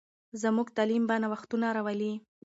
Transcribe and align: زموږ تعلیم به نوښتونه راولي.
زموږ 0.41 0.67
تعلیم 0.77 1.03
به 1.09 1.15
نوښتونه 1.23 1.67
راولي. 1.75 2.13